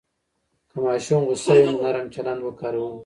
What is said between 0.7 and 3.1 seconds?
ماشوم غوسه وي، نرم چلند وکاروئ.